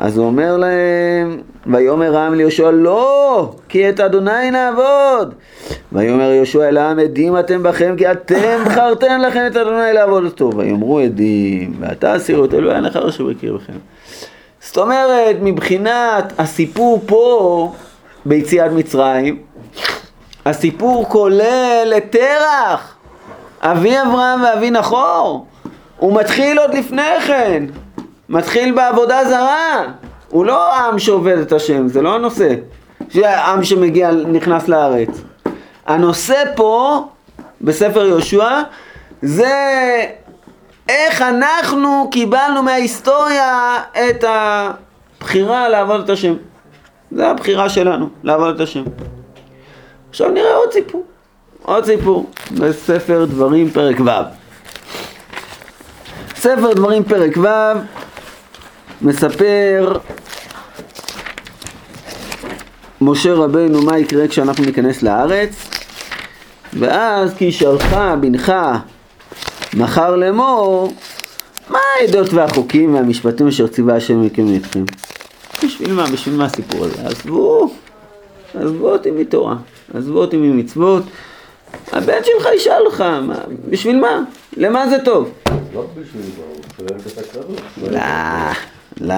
[0.00, 5.34] אז הוא אומר להם, ויאמר העם ליהושע לא, כי את אדוני נעבוד.
[5.92, 10.50] ויאמר יהושע אל העם עדים אתם בכם, כי אתם בחרתם לכם את אדוני לעבוד אותו.
[10.56, 13.72] ויאמרו עדים, ועתה הסירו את אלוהי הנחר אשר בקרבכם.
[14.60, 17.72] זאת אומרת, מבחינת הסיפור פה,
[18.26, 19.38] ביציאת מצרים,
[20.46, 22.96] הסיפור כולל את תרח,
[23.60, 25.46] אבי אברהם ואבי נחור.
[25.96, 27.64] הוא מתחיל עוד לפני כן.
[28.28, 29.82] מתחיל בעבודה זרה.
[30.28, 32.54] הוא לא עם שעובד את השם, זה לא הנושא.
[33.08, 35.08] שהעם שמגיע, נכנס לארץ.
[35.86, 37.04] הנושא פה,
[37.60, 38.60] בספר יהושע,
[39.22, 39.54] זה
[40.88, 46.34] איך אנחנו קיבלנו מההיסטוריה את הבחירה לעבוד את השם.
[47.10, 48.82] זה הבחירה שלנו, לעבוד את השם.
[50.10, 51.04] עכשיו נראה עוד סיפור.
[51.62, 54.10] עוד סיפור, בספר דברים פרק ו'.
[56.36, 57.48] ספר דברים פרק ו'
[59.02, 59.98] מספר
[63.00, 65.70] משה רבנו מה יקרה כשאנחנו ניכנס לארץ
[66.72, 68.52] ואז כי שלחה בנך
[69.74, 70.92] מחר לאמור
[71.70, 74.84] מה העדות והחוקים והמשפטים אשר ציווה השם מכם אתכם
[75.64, 76.04] בשביל מה?
[76.12, 77.06] בשביל מה הסיפור הזה?
[77.06, 77.74] עזבו,
[78.54, 79.56] עזבו אותי מתורה,
[79.94, 81.02] עזבו אותי ממצוות
[81.92, 84.22] הבן שלך ישאל אותך, מה, בשביל מה?
[84.56, 85.30] למה זה טוב?
[85.74, 87.60] לא בשביל מה, הוא שואל את הקרבות.
[89.00, 89.14] לא.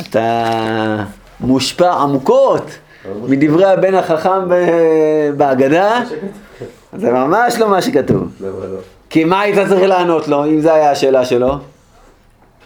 [0.00, 1.04] אתה
[1.40, 2.62] מושפע עמוקות
[3.28, 4.48] מדברי הבן החכם
[5.36, 6.00] בהגדה,
[6.96, 8.42] זה ממש לא מה שכתוב.
[9.10, 11.54] כי מה היית צריך לענות לו, אם זו היה השאלה שלו?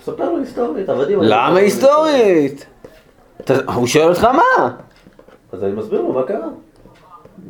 [0.04, 1.18] ספר לו היסטורית, עבדים.
[1.22, 2.66] למה היסטורית?
[3.74, 4.70] הוא שואל אותך מה?
[5.52, 6.48] אז אני מסביר לו מה קרה.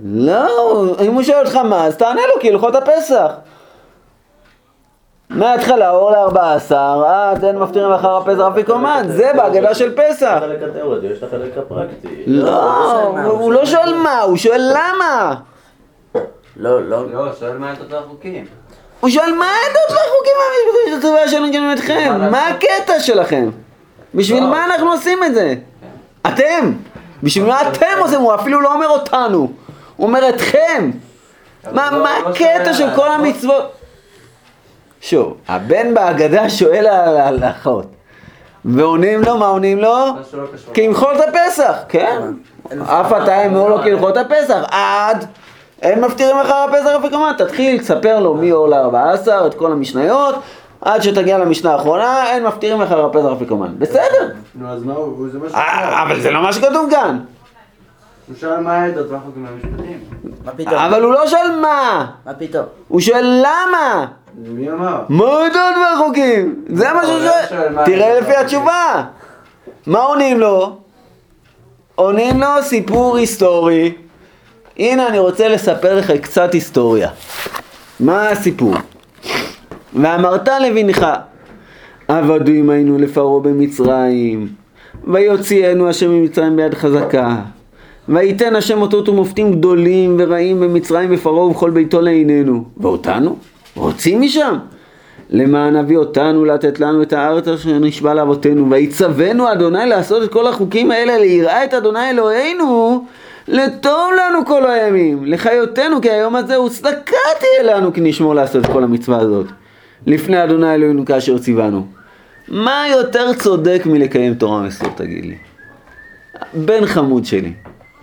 [0.05, 3.33] לא, אם הוא שואל אותך מה, אז תענה לו כהלכות הפסח.
[5.31, 10.35] מההתחלה אור לארבע עשר, עד אין מפטירים אחר הפסח אפיקומן, זה בהגדה של פסח.
[10.37, 12.23] החלק התיאורטי, יש את החלק הפרקטי.
[12.27, 15.35] לא, הוא לא שואל מה, הוא שואל למה.
[16.57, 17.11] לא, לא.
[17.13, 18.45] לא, שואל מה את החוקים.
[19.01, 22.31] הוא שואל מה העדות והחוקים והמשפטים של צבא שלנו גם אתכם?
[22.31, 23.51] מה הקטע שלכם?
[24.15, 25.55] בשביל מה אנחנו עושים את זה?
[26.27, 26.73] אתם!
[27.23, 28.21] בשביל מה אתם עושים?
[28.21, 29.53] הוא אפילו לא אומר אותנו,
[29.97, 30.91] הוא אומר אתכם!
[31.73, 33.80] מה מה הקטע של כל המצוות?
[35.01, 37.87] שוב, הבן בהגדה שואל על ההלכות
[38.65, 39.97] ועונים לו, מה עונים לו?
[40.75, 42.21] כהלכות הפסח, כן.
[42.83, 45.25] אף אתה אמור לו כהלכות הפסח, עד
[45.83, 50.35] אין מפטירים אחר הפסח אפיקומן, תתחיל, תספר לו מי עול ארבע עשר, את כל המשניות,
[50.81, 53.75] עד שתגיע למשנה האחרונה, אין מפטירים אחר הפסח אפיקומן.
[53.79, 55.47] בסדר, נו, אז מה הוא, זה מה.
[55.55, 57.19] אה, אבל זה לא מה שכתוב כאן.
[58.29, 60.01] הוא שאל מה העדות המשפטיים.
[60.45, 60.75] מה פתאום?
[60.75, 62.65] אבל הוא לא שואל מה, מה פתאום?
[62.89, 64.07] הוא שואל למה.
[64.39, 65.03] מי אמר?
[65.09, 66.65] מה העדות והחוקים?
[66.69, 67.85] זה מה שהוא הוא לא שואל.
[67.85, 68.37] תראה לפי.
[68.37, 69.05] התשובה.
[69.87, 70.77] מה עונים לו?
[71.95, 73.93] עונים לו סיפור היסטורי.
[74.79, 77.11] הנה אני רוצה לספר לך קצת היסטוריה.
[78.01, 78.75] מה הסיפור?
[79.95, 81.07] ואמרת לבנך,
[82.09, 84.49] עבדים היינו לפרעה במצרים,
[85.05, 87.37] ויוציאנו השם ממצרים ביד חזקה,
[88.09, 92.65] וייתן השם אותות ומופתים גדולים ורעים במצרים בפרעה ובכל ביתו לעינינו.
[92.77, 93.37] ואותנו?
[93.81, 94.59] רוצים משם?
[95.31, 100.47] למען נביא אותנו לתת לנו את הארץ אשר נשבע לאבותינו, ויצוונו אדוני לעשות את כל
[100.47, 103.05] החוקים האלה ליראה את אדוני אלוהינו,
[103.49, 108.65] לטוב לנו כל הימים, לחיותנו, כי היום הזה הוא צדקה תהיה לנו כי נשמור לעשות
[108.65, 109.47] את כל המצווה הזאת,
[110.07, 111.87] לפני אדוני אלוהינו כאשר ציוונו.
[112.49, 115.37] מה יותר צודק מלקיים תורה מסור, תגיד לי?
[116.55, 117.53] בן חמוד שלי,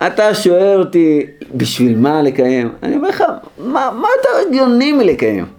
[0.06, 2.72] אתה שואל אותי, בשביל מה לקיים?
[2.82, 3.24] אני אומר לך,
[3.58, 5.57] מה, מה יותר הגיוני מלקיים?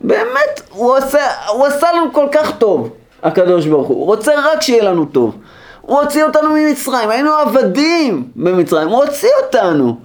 [0.00, 2.90] באמת, הוא עושה, הוא עשה לנו כל כך טוב,
[3.22, 3.96] הקדוש ברוך הוא.
[3.96, 5.36] הוא רוצה רק שיהיה לנו טוב.
[5.80, 9.96] הוא הוציא אותנו ממצרים, היינו עבדים במצרים, הוא הוציא אותנו.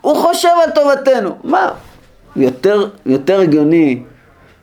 [0.00, 1.38] הוא חושב על טובתנו.
[1.44, 1.68] מה,
[2.36, 4.02] יותר, יותר הגיוני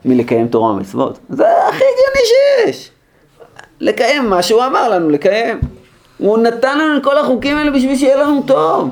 [0.06, 1.20] מלקיים תורה ומצוות?
[1.30, 2.92] זה הכי הגיוני שיש.
[3.80, 5.60] לקיים מה שהוא אמר לנו לקיים.
[6.18, 8.90] הוא נתן לנו את כל החוקים האלה בשביל שיהיה לנו טוב.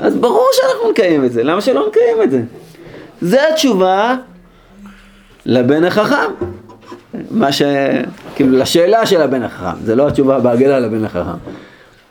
[0.00, 2.40] אז ברור שאנחנו נקיים את זה, למה שלא נקיים את זה?
[3.20, 4.14] זה התשובה
[5.46, 6.32] לבן החכם.
[7.30, 7.62] מה ש...
[8.34, 11.38] כאילו, לשאלה של הבן החכם, זה לא התשובה בהגדה לבן החכם.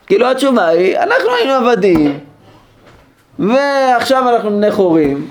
[0.07, 2.19] כאילו, התשובה היא, אנחנו היינו עבדים,
[3.39, 5.27] ועכשיו אנחנו בני חורים,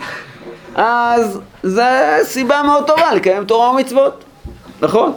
[0.75, 1.83] אז זו
[2.23, 4.25] סיבה מאוד טובה לקיים תורה ומצוות,
[4.83, 5.13] נכון?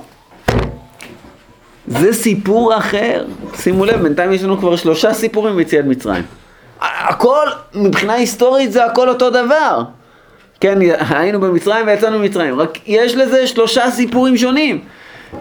[1.88, 3.26] זה סיפור אחר.
[3.56, 6.24] שימו לב, בינתיים יש לנו כבר שלושה סיפורים ביציאת מצרים.
[6.82, 9.84] הכל, מבחינה היסטורית זה הכל אותו דבר.
[10.64, 14.82] כן, היינו במצרים ויצאנו ממצרים, רק יש לזה שלושה סיפורים שונים.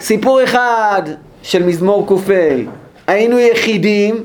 [0.01, 1.03] סיפור אחד
[1.43, 2.33] של מזמור ק"ה,
[3.07, 4.25] היינו יחידים,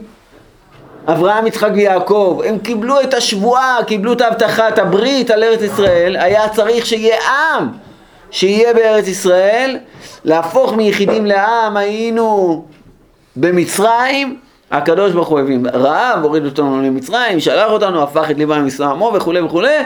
[1.07, 6.15] אברהם, יצחק ויעקב, הם קיבלו את השבועה, קיבלו את ההבטחה, את הברית על ארץ ישראל,
[6.15, 7.67] היה צריך שיהיה עם
[8.31, 9.77] שיהיה בארץ ישראל,
[10.23, 12.65] להפוך מיחידים לעם, היינו
[13.35, 14.37] במצרים,
[14.71, 19.11] הקדוש ברוך הוא הביא רעב, הוריד אותנו למצרים, שלח אותנו, הפך את ליבם מסלם עמו
[19.15, 19.77] וכולי וכולי,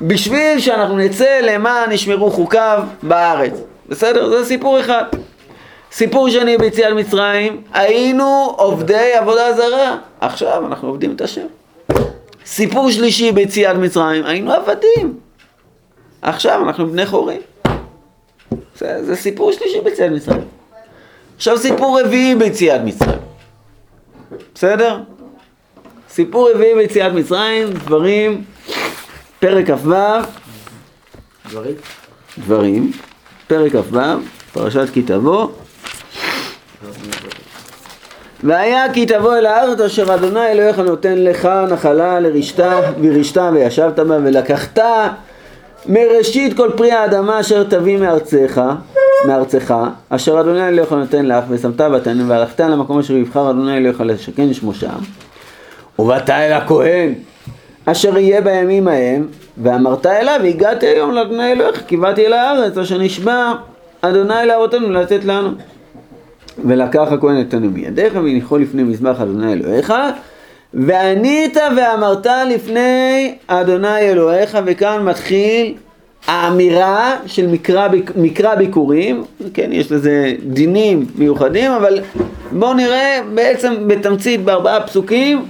[0.00, 3.52] בשביל שאנחנו נצא למען נשמרו חוקיו בארץ.
[3.88, 4.28] בסדר?
[4.28, 5.04] זה סיפור אחד.
[5.92, 11.46] סיפור שני ביציאת מצרים, היינו עובדי עבודה זרה, עכשיו אנחנו עובדים את השם.
[12.46, 15.18] סיפור שלישי ביציאת מצרים, היינו עבדים,
[16.22, 17.40] עכשיו אנחנו בני חורים.
[18.78, 20.44] זה, זה סיפור שלישי ביציאת מצרים.
[21.36, 23.23] עכשיו סיפור רביעי ביציאת מצרים.
[24.54, 25.00] בסדר?
[26.10, 28.44] סיפור רביעי ביציאת מצרים, דברים,
[29.38, 29.94] פרק כ"ו,
[31.50, 31.74] דברים?
[32.38, 32.90] דברים,
[33.46, 33.98] פרק כ"ו,
[34.52, 35.48] פרשת כי תבוא.
[38.42, 44.16] והיה כי תבוא אל הארץ אשר אדוני אלוהיך נותן לך נחלה לרשתה ורשתה וישבת בה
[44.24, 44.78] ולקחת
[45.86, 48.62] מראשית כל פרי האדמה אשר תביא מארצך,
[49.26, 49.74] מארצך,
[50.08, 54.74] אשר אדוני אלוהיך נותן לך, ושמת בתנים, והלכת למקום אשר יבחר אדוני אלוהיך לשכן שמו
[54.74, 54.88] שם,
[55.98, 57.14] ובאת אל הכהן,
[57.84, 59.26] אשר יהיה בימים ההם,
[59.62, 63.52] ואמרת אליו, הגעתי היום לאדוני אלוהיך, כי באתי אל הארץ, אשר נשבע
[64.00, 65.50] אדוני לאבותינו לתת לנו.
[66.64, 69.94] ולקח הכהן את תנו מידיך, והניחו לפני מזבח אדוני אלוהיך,
[70.74, 75.74] וענית ואמרת לפני אדוני אלוהיך, וכאן מתחיל
[76.26, 82.00] האמירה של מקרא, מקרא ביקורים, כן, יש לזה דינים מיוחדים, אבל
[82.52, 85.44] בואו נראה בעצם בתמצית בארבעה פסוקים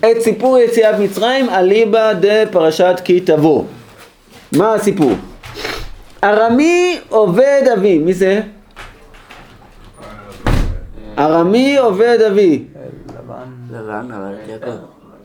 [0.00, 3.64] את סיפור יציאת מצרים, אליבא דפרשת כי תבוא.
[4.56, 5.12] מה הסיפור?
[6.24, 8.40] ארמי עובד אבי, מי זה?
[11.18, 12.62] ארמי עובד אבי.
[13.72, 14.08] לבן,
[14.48, 14.70] יעקב.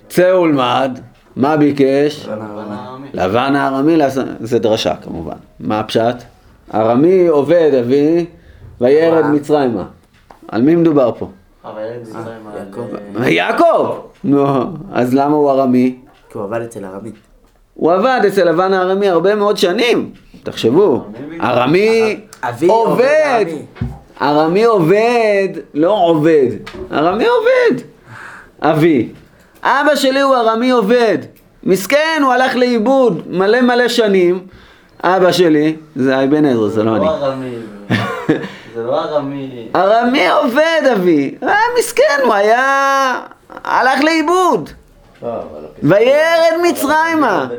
[0.10, 1.00] צא ולמד,
[1.36, 2.28] מה ביקש?
[2.28, 2.98] לבן הרמה.
[3.14, 3.98] לבן הארמי,
[4.40, 5.38] זה דרשה כמובן.
[5.60, 6.16] מה הפשט?
[6.74, 8.26] ארמי עובד אבי,
[8.82, 9.26] וירד.
[9.26, 9.86] מצרימה.
[10.48, 11.28] על מי מדובר פה?
[11.66, 12.58] אבל ילד מצרים על...
[12.58, 13.22] יעקב.
[13.22, 14.00] אה, יעקב!
[14.24, 14.46] נו,
[14.94, 15.96] אז למה הוא ארמי?
[16.30, 17.16] כי הוא עבד אצל הרבית.
[17.74, 20.12] הוא עבד אצל לבן הארמי הרבה מאוד שנים.
[20.44, 21.04] תחשבו,
[21.42, 22.20] ארמי
[22.68, 23.66] עובד, ארמי.
[24.22, 26.50] ארמי עובד, לא עובד,
[26.92, 27.84] ארמי עובד,
[28.62, 29.10] אבי.
[29.64, 31.18] אבא שלי הוא ארמי עובד,
[31.64, 34.40] מסכן, הוא הלך לאיבוד מלא מלא שנים,
[35.04, 37.06] אבא שלי זה אבן עזרא, זה לא אני.
[37.06, 37.56] לא ארמי.
[38.76, 39.68] זה לא ארמי.
[39.76, 43.22] ארמי עובד אבי, אה, מסכן, הוא היה...
[43.64, 44.70] הלך לאיבוד.
[45.22, 47.48] הפסוק- וירד מצרימה.
[47.50, 47.58] אה,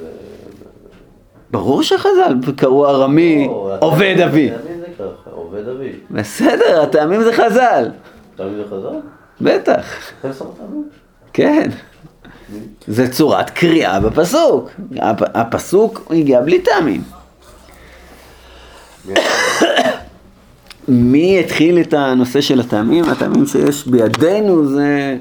[0.00, 0.06] זה-
[1.50, 4.50] ברור שחז"ל קראו ארמי לא, עובד אבי.
[4.50, 5.90] הטעמים זה.
[6.10, 7.88] בסדר, הטעמים זה חז"ל.
[8.36, 8.96] טעמים זה חז"ל?
[9.40, 9.84] בטח?
[11.32, 11.70] כן.
[12.88, 14.70] זה צורת קריאה בפסוק.
[14.96, 17.02] הפ- הפסוק הגיע בלי טעמים.
[20.88, 23.04] מי התחיל את הנושא של הטעמים?
[23.04, 25.16] הטעמים שיש בידינו זה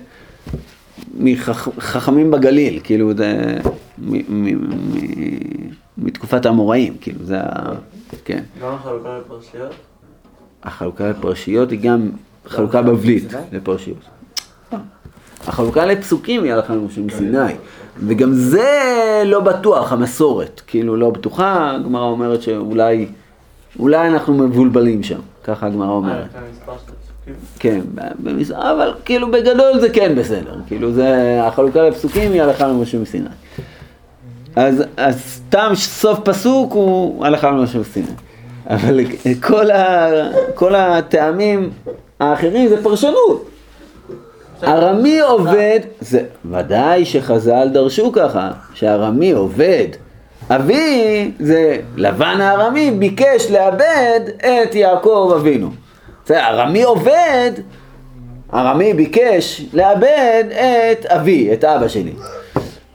[1.17, 3.57] מחכמים בגליל, כאילו זה
[3.97, 7.71] מ- מ- מ- מתקופת האמוראים, כאילו זה ה...
[8.25, 8.43] כן.
[8.61, 9.73] גם החלוקה לפרשיות?
[10.63, 12.09] החלוקה לפרשיות היא גם
[12.47, 13.97] חלוקה בבלית לפרשיות.
[15.47, 17.53] החלוקה לפסוקים היא הלכה למשה מסיני,
[18.07, 23.07] וגם זה לא בטוח, המסורת, כאילו לא בטוחה, הגמרא אומרת שאולי
[23.79, 26.25] אולי אנחנו מבולבלים שם, ככה הגמרא אה, אומרת.
[26.67, 27.33] הפסוקים.
[27.59, 27.81] כן.
[28.53, 33.29] אבל כאילו בגדול זה כן בסדר, כאילו זה, החלוקה לפסוקים היא הלכה למשה מסיני.
[34.55, 38.07] אז, אז סתם סוף פסוק הוא הלכה למשה מסיני.
[38.69, 38.99] אבל
[39.41, 40.09] כל, ה,
[40.55, 41.69] כל הטעמים
[42.19, 43.49] האחרים זה פרשנות.
[44.63, 49.87] ארמי עובד, זה ודאי שחז"ל דרשו ככה, שארמי עובד.
[50.49, 55.69] אבי זה לבן הארמי ביקש לאבד את יעקב אבינו.
[56.27, 57.51] זה ארמי עובד,
[58.53, 62.13] ארמי ביקש לאבד את אבי, את אבא שלי.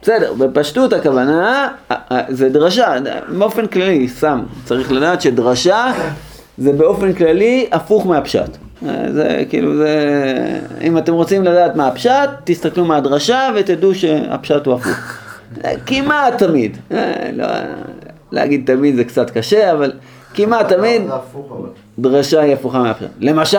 [0.02, 1.68] בסדר, בפשטות הכוונה,
[2.28, 2.94] זה דרשה,
[3.28, 5.92] באופן כללי, סתם, צריך לדעת שדרשה
[6.58, 8.69] זה באופן כללי הפוך מהפשט.
[8.82, 14.86] זה כאילו, זה, אם אתם רוצים לדעת מה הפשט, תסתכלו מהדרשה ותדעו שהפשט הוא הפוך.
[15.86, 17.46] כמעט תמיד, אה, לא,
[18.32, 19.92] להגיד תמיד זה קצת קשה, אבל
[20.34, 21.02] כמעט תמיד.
[21.98, 23.08] דרשה היא הפוכה מהפשט.
[23.20, 23.58] למשל,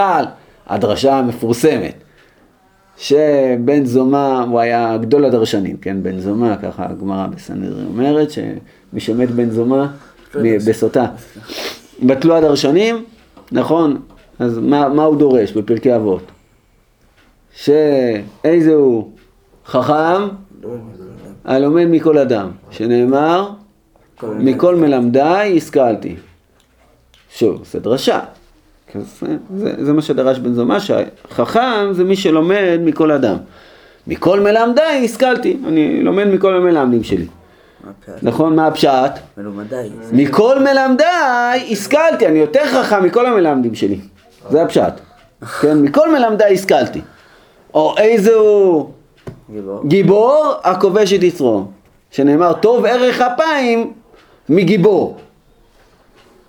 [0.68, 1.94] הדרשה המפורסמת,
[2.98, 9.32] שבן זומא, הוא היה גדול הדרשנים, כן, בן זומא, ככה הגמרא בסנהדרין אומרת, שמי שמת
[9.32, 9.86] בן זומא,
[10.36, 11.06] בסוטה.
[12.04, 13.04] בטלו הדרשנים,
[13.52, 14.02] נכון,
[14.42, 16.24] אז מה, מה הוא דורש בפרקי אבות?
[17.54, 19.12] שאיזה הוא
[19.66, 20.28] חכם,
[21.46, 23.50] הלומד מכל אדם, שנאמר,
[24.24, 26.16] מכל מלמדיי השכלתי.
[27.30, 28.20] שוב, זה דרשה.
[28.96, 29.24] אז
[29.56, 33.38] זה, זה מה שדרש בן זומא, שהחכם זה מי שלומד מכל אדם.
[34.08, 37.26] מכל מלמדיי השכלתי, אני לומד מכל המלמדים שלי.
[38.22, 39.12] נכון, מה הפשט?
[39.38, 39.90] מלומדי.
[40.12, 44.00] מכל מלמדיי השכלתי, אני יותר חכם מכל המלמדים שלי.
[44.50, 44.94] זה הפשט.
[45.62, 47.02] כן, מכל מלמדיי השכלתי.
[47.74, 48.90] או איזה הוא
[49.52, 49.82] גיבור.
[49.88, 51.64] גיבור הכובש את יצרו.
[52.12, 53.94] שנאמר, טוב ערך אפיים
[54.50, 55.18] מגיבור.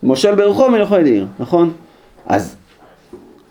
[0.02, 1.72] מושל ברחו מלכו ידיר, נכון?
[2.26, 2.56] אז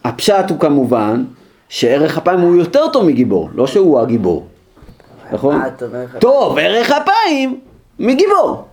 [0.04, 1.24] הפשט הוא כמובן
[1.70, 4.46] שערך אפיים הוא יותר טוב מגיבור, לא שהוא הגיבור.
[5.32, 5.56] נכון?
[5.56, 6.06] אומר?
[6.20, 7.60] טוב, ערך אפיים
[8.00, 8.64] מגיבור.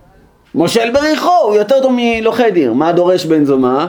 [0.55, 2.73] מושל בריחו הוא יותר טוב מלוכי דיר.
[2.73, 3.85] מה דורש בן זומא?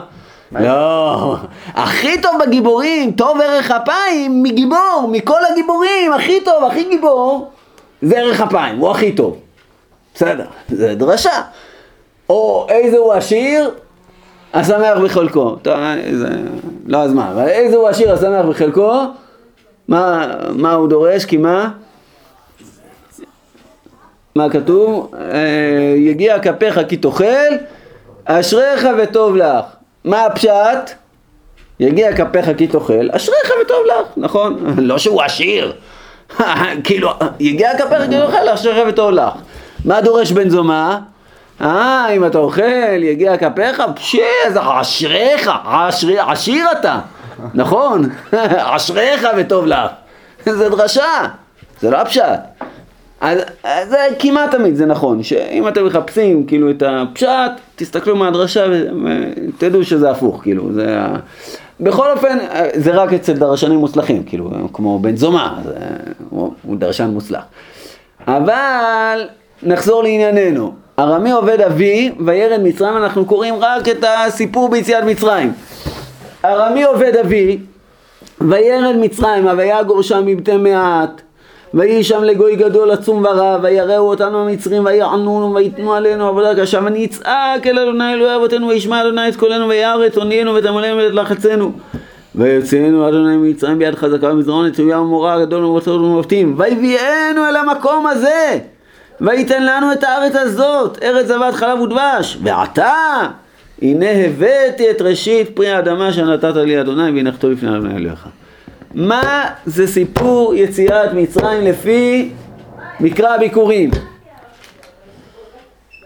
[0.59, 1.35] לא,
[1.67, 7.51] הכי טוב בגיבורים, טוב ערך אפיים מגיבור, מכל הגיבורים, הכי טוב, הכי גיבור,
[8.01, 9.39] זה ערך אפיים, הוא הכי טוב.
[10.15, 11.41] בסדר, זה דרשה.
[12.29, 13.71] או איזה הוא עשיר,
[14.53, 15.55] השמח בחלקו.
[15.55, 15.73] טוב,
[16.11, 16.29] זה
[16.85, 18.91] לא הזמן, אבל איזה הוא עשיר השמח בחלקו,
[19.87, 21.25] מה, מה הוא דורש?
[21.25, 21.71] כי מה?
[24.35, 25.11] מה כתוב?
[25.31, 27.55] אה, יגיע כפיך כי תאכל,
[28.25, 29.80] אשריך וטוב לך.
[30.05, 30.91] מה הפשט?
[31.79, 34.57] יגיע כפיך כי תאכל, אשריך וטוב לך, נכון?
[34.77, 35.73] לא שהוא עשיר.
[36.83, 39.33] כאילו, יגיע כפיך כי תאכל, אשריך וטוב לך.
[39.85, 40.97] מה דורש בן זומא?
[41.61, 46.99] אה, אם אתה אוכל, יגיע כפיך, פשי, אז אשריך, עשיר, עשיר אתה,
[47.53, 48.09] נכון?
[48.75, 49.91] אשריך וטוב לך.
[50.45, 51.25] זה דרשה,
[51.79, 52.50] זה לא הפשט.
[53.21, 53.39] אז,
[53.89, 57.29] זה כמעט תמיד, זה נכון, שאם אתם מחפשים כאילו את הפשט,
[57.75, 60.97] תסתכלו מהדרשה ותדעו שזה הפוך, כאילו, זה...
[60.99, 61.15] ה-
[61.79, 62.37] בכל אופן,
[62.75, 65.73] זה רק אצל דרשנים מוצלחים, כאילו, כמו בן זומא, זה,
[66.29, 67.43] הוא, הוא דרשן מוצלח.
[68.27, 69.27] אבל
[69.63, 70.73] נחזור לענייננו.
[70.99, 75.53] ארמי עובד אבי, וירד מצרים, אנחנו קוראים רק את הסיפור ביציאת מצרים.
[76.45, 77.57] ארמי עובד אבי,
[78.41, 81.21] וירד מצרימה, ויגור שם מבתי מעט,
[81.73, 87.67] ויהי שם לגוי גדול עצום ורב, ויראו אותנו המצרים, ויענונו, ויתנו עלינו עבודה קשה, ונצעק
[87.67, 91.71] אל אדוני אלוהי אבותינו, וישמע אדוני את קולנו, וירא את עוניינו, ותמלאנו ואת לחצנו.
[92.35, 98.59] ויוצאנו אדוני ממצרים ביד חזקה ומזרון, תלויה ומורה גדול ומבצעות ומבטים, ויביאנו אל המקום הזה,
[99.21, 102.37] וייתן לנו את הארץ הזאת, ארץ זבת חלב ודבש.
[102.43, 102.93] ועתה,
[103.81, 108.27] הנה הבאתי את ראשית פרי האדמה שנתת לי אדוני, והנחתו לפני אדוני אליך.
[108.93, 112.31] מה זה סיפור יציאת מצרים לפי
[112.99, 113.91] מקרא הביקורים?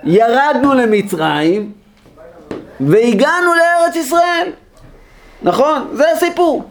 [0.03, 1.71] ירדנו למצרים
[2.79, 4.51] והגענו לארץ ישראל.
[5.41, 5.87] נכון?
[5.93, 6.63] זה הסיפור.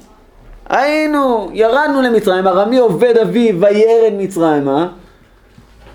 [0.69, 4.89] היינו, ירדנו למצרים, ארמי עובד אביו וירד מצרימה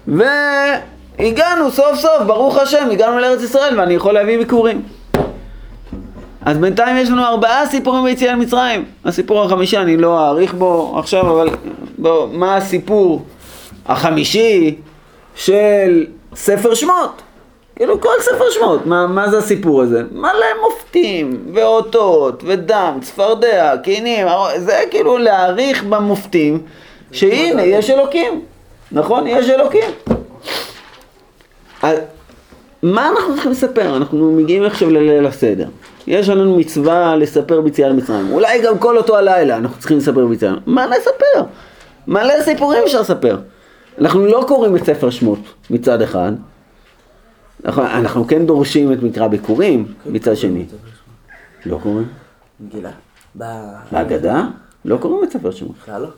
[0.07, 4.81] והגענו סוף סוף, ברוך השם, הגענו לארץ ישראל ואני יכול להביא ביקורים.
[6.45, 8.85] אז בינתיים יש לנו ארבעה סיפורים ביציאה למצרים.
[9.05, 11.49] הסיפור החמישי, אני לא אאריך בו עכשיו, אבל
[11.97, 13.25] בוא, מה הסיפור
[13.85, 14.75] החמישי
[15.35, 17.21] של ספר שמות?
[17.75, 20.03] כאילו כל ספר שמות, מה, מה זה הסיפור הזה?
[20.11, 24.27] מלא מופתים, ואותות, ודם, צפרדע, קינים,
[24.57, 26.61] זה כאילו להעריך במופתים,
[27.11, 28.41] שהנה, יש אלוקים,
[28.91, 29.27] נכון?
[29.27, 29.89] יש אלוקים.
[31.81, 31.97] אז
[32.83, 33.97] מה אנחנו צריכים לספר?
[33.97, 35.67] אנחנו מגיעים עכשיו לליל הסדר.
[36.09, 38.31] יש לנו מצווה לספר ביציאה למצרים.
[38.31, 40.53] אולי גם כל אותו הלילה אנחנו צריכים לספר ביציאה.
[40.65, 41.43] מה נספר?
[42.07, 43.37] מלא סיפורים אפשר לספר.
[44.01, 45.39] אנחנו לא קוראים את ספר שמות
[45.69, 46.31] מצד אחד.
[47.65, 50.65] אנחנו, אנחנו כן דורשים את מקרא ביקורים מצד שני.
[51.65, 52.07] לא קוראים?
[52.59, 52.91] מגילה.
[53.91, 54.43] בהגדה?
[54.85, 55.75] לא קוראים את ספר שמות.
[55.81, 56.09] בכלל לא.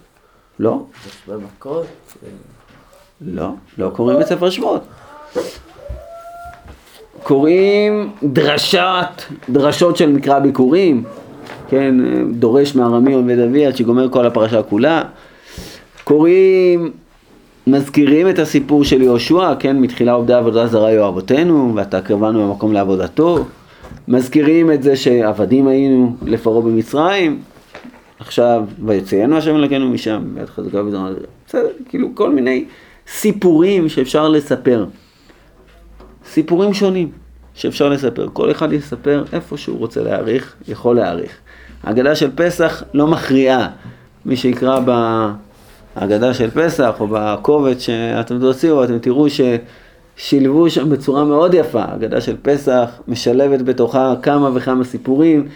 [0.59, 0.85] לא,
[1.27, 1.85] במכות.
[3.21, 4.81] לא, לא קוראים את ספר שמות.
[7.32, 11.03] קוראים דרשת, דרשות של מקרא ביקורים,
[11.69, 11.95] כן,
[12.32, 15.03] דורש מארמי עובד אבי עד שגומר כל הפרשה כולה.
[16.03, 16.91] קוראים,
[17.67, 22.73] מזכירים את הסיפור של יהושע, כן, מתחילה עובדי עבודה זרה היו אבותינו, ואתה קרבנו במקום
[22.73, 23.45] לעבודתו.
[24.07, 27.39] מזכירים את זה שעבדים היינו לפרעה במצרים,
[28.19, 31.09] עכשיו, ויציינו השם אלוקינו משם, ביד חזקה וזרוע.
[31.47, 32.65] בסדר, כאילו כל מיני
[33.07, 34.86] סיפורים שאפשר לספר.
[36.25, 37.20] סיפורים שונים
[37.55, 38.27] שאפשר לספר.
[38.33, 41.31] כל אחד יספר איפה שהוא רוצה להעריך, יכול להעריך.
[41.83, 43.67] ההגדה של פסח לא מכריעה.
[44.25, 44.79] מי שיקרא
[45.95, 51.81] בהגדה של פסח או בקובץ שאתם תוציאו, אתם תראו ששילבו שם בצורה מאוד יפה.
[51.81, 55.47] ההגדה של פסח משלבת בתוכה כמה וכמה סיפורים.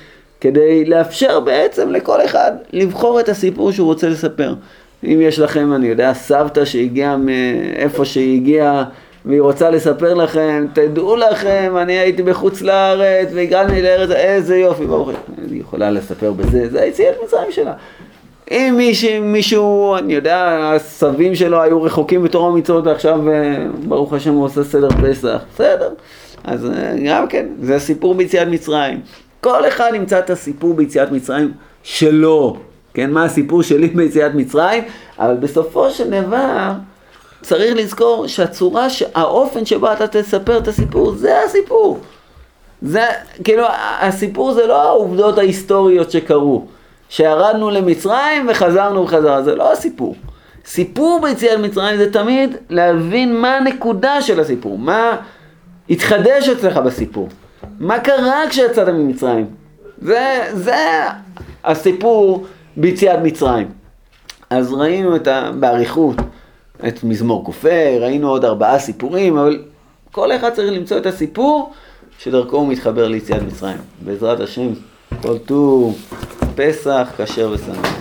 [0.42, 4.56] כדי לאפשר בעצם לכל אחד לבחור את הסיפור שהוא רוצה לספר.
[5.04, 8.84] אם יש לכם, אני יודע, סבתא שהגיעה מאיפה שהיא הגיעה
[9.26, 15.10] והיא רוצה לספר לכם, תדעו לכם, אני הייתי בחוץ לארץ והגעתי לארץ, איזה יופי, ברוך.
[15.38, 17.74] אני יכולה לספר בזה, זה היציאת מצרים שלה.
[18.52, 24.34] אם מישהו, מישהו, אני יודע, הסבים שלו היו רחוקים בתור המצוות ועכשיו אה, ברוך השם
[24.34, 25.90] הוא עושה סדר פסח, בסדר.
[26.44, 29.00] אז אה, גם כן, זה הסיפור ביציאת מצרים.
[29.42, 31.52] כל אחד ימצא את הסיפור ביציאת מצרים
[31.84, 32.58] שלו,
[32.94, 33.12] כן?
[33.12, 34.84] מה הסיפור שלי ביציאת מצרים?
[35.20, 36.72] אבל בסופו של דבר
[37.46, 42.00] צריך לזכור שהצורה, האופן שבו אתה תספר את הסיפור, זה הסיפור.
[42.82, 43.06] זה,
[43.44, 43.64] כאילו,
[44.02, 46.66] הסיפור זה לא העובדות ההיסטוריות שקרו.
[47.10, 50.16] שירדנו למצרים וחזרנו בחזרה, זה לא הסיפור.
[50.66, 55.18] סיפור ביציאת מצרים זה תמיד להבין מה הנקודה של הסיפור, מה
[55.90, 57.30] התחדש אצלך בסיפור.
[57.80, 59.46] מה קרה כשיצאת ממצרים?
[60.02, 61.06] זה, זה
[61.64, 62.46] הסיפור
[62.78, 63.68] ביציאת מצרים.
[64.50, 66.16] אז ראינו את ה, באריכות
[66.88, 69.64] את מזמור ק"ה, ראינו עוד ארבעה סיפורים, אבל
[70.12, 71.74] כל אחד צריך למצוא את הסיפור
[72.20, 73.78] שדרכו הוא מתחבר ליציאת מצרים.
[74.02, 74.68] בעזרת השם,
[75.22, 75.98] כל טוב,
[76.56, 77.96] פסח, כשר ושמח.